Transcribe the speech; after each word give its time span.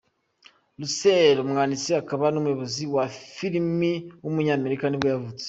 Russell, 0.79 1.35
umwanditsi 1.45 1.89
akaba 2.01 2.25
n’umuyobozi 2.31 2.83
wa 2.93 3.05
filime 3.33 3.91
w’umunyamerika 4.23 4.85
nibwo 4.87 5.07
yavutse. 5.13 5.39